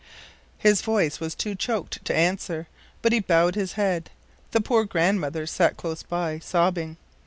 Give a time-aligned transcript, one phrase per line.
[0.57, 2.65] "His voice was too choked to answer,
[3.03, 4.09] but he bowed his head.
[4.49, 6.97] The poor grandmother sat close by, sobbing.